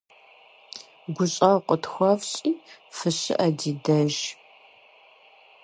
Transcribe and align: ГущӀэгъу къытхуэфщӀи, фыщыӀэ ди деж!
ГущӀэгъу 1.15 1.65
къытхуэфщӀи, 1.67 2.51
фыщыӀэ 2.95 3.47
ди 3.57 3.71
деж! 3.83 4.15